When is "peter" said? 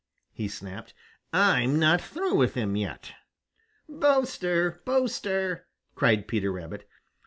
6.27-6.51